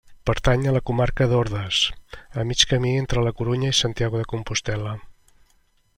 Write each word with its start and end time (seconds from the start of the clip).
Pertany 0.27 0.63
a 0.69 0.71
la 0.75 0.79
comarca 0.89 1.27
d'Ordes, 1.33 1.81
a 2.43 2.47
mig 2.53 2.65
camí 2.73 2.95
entre 3.03 3.27
La 3.27 3.37
Corunya 3.43 3.69
i 3.75 3.79
Santiago 3.81 4.23
de 4.23 4.29
Compostel·la. 4.35 4.99